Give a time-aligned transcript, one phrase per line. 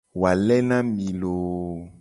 [0.21, 1.81] Wale na mi loo.